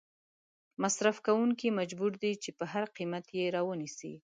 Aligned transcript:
مصرف 0.83 1.17
کوونکې 1.27 1.67
مجبور 1.79 2.11
دي 2.23 2.31
چې 2.43 2.49
په 2.57 2.65
هر 2.73 2.83
قیمت 2.97 3.25
یې 3.37 3.45
را 3.55 3.61
ونیسي. 3.67 4.13